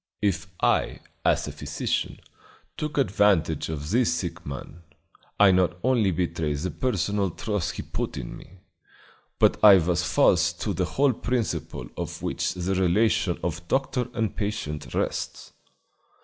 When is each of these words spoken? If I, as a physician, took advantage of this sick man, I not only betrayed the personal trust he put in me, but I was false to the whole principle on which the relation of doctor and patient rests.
If 0.23 0.47
I, 0.61 1.01
as 1.23 1.47
a 1.47 1.51
physician, 1.51 2.19
took 2.75 2.97
advantage 2.97 3.69
of 3.69 3.91
this 3.91 4.11
sick 4.11 4.43
man, 4.47 4.81
I 5.39 5.51
not 5.51 5.77
only 5.83 6.09
betrayed 6.09 6.57
the 6.57 6.71
personal 6.71 7.29
trust 7.29 7.73
he 7.73 7.83
put 7.83 8.17
in 8.17 8.35
me, 8.35 8.61
but 9.37 9.63
I 9.63 9.75
was 9.77 10.01
false 10.03 10.53
to 10.53 10.73
the 10.73 10.85
whole 10.85 11.13
principle 11.13 11.87
on 11.95 12.07
which 12.19 12.55
the 12.55 12.73
relation 12.73 13.37
of 13.43 13.67
doctor 13.67 14.09
and 14.15 14.35
patient 14.35 14.91
rests. 14.95 15.53